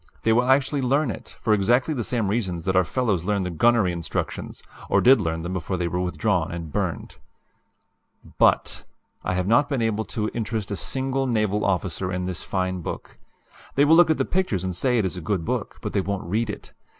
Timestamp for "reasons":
2.27-2.65